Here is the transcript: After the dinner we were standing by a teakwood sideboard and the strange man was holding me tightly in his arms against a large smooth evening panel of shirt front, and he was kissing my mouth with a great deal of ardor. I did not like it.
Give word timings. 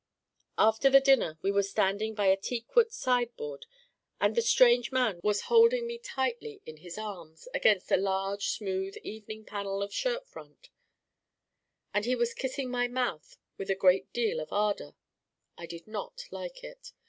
After 0.57 0.89
the 0.89 0.99
dinner 0.99 1.37
we 1.43 1.51
were 1.51 1.61
standing 1.61 2.15
by 2.15 2.25
a 2.25 2.35
teakwood 2.35 2.91
sideboard 2.91 3.67
and 4.19 4.33
the 4.33 4.41
strange 4.41 4.91
man 4.91 5.19
was 5.23 5.41
holding 5.41 5.85
me 5.85 5.99
tightly 5.99 6.59
in 6.65 6.77
his 6.77 6.97
arms 6.97 7.47
against 7.53 7.91
a 7.91 7.97
large 7.97 8.47
smooth 8.47 8.95
evening 9.03 9.45
panel 9.45 9.83
of 9.83 9.93
shirt 9.93 10.27
front, 10.27 10.71
and 11.93 12.05
he 12.05 12.15
was 12.15 12.33
kissing 12.33 12.71
my 12.71 12.87
mouth 12.87 13.37
with 13.59 13.69
a 13.69 13.75
great 13.75 14.11
deal 14.11 14.39
of 14.39 14.51
ardor. 14.51 14.95
I 15.55 15.67
did 15.67 15.85
not 15.85 16.25
like 16.31 16.63
it. 16.63 16.93